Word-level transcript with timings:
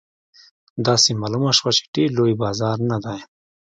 داسې 0.87 1.09
معلومه 1.21 1.51
شوه 1.57 1.71
چې 1.77 1.83
ډېر 1.95 2.09
لوی 2.17 2.33
بازار 2.43 2.77
نه 2.89 2.97
دی. 3.03 3.19